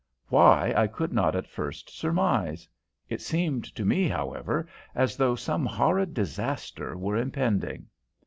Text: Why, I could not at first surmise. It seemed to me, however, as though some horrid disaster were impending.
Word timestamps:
Why, 0.29 0.73
I 0.75 0.87
could 0.87 1.13
not 1.13 1.35
at 1.35 1.45
first 1.45 1.91
surmise. 1.95 2.67
It 3.07 3.21
seemed 3.21 3.65
to 3.75 3.85
me, 3.85 4.07
however, 4.07 4.67
as 4.95 5.15
though 5.15 5.35
some 5.35 5.63
horrid 5.67 6.15
disaster 6.15 6.97
were 6.97 7.17
impending. 7.17 7.85